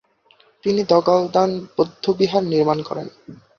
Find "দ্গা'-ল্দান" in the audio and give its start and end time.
0.83-1.49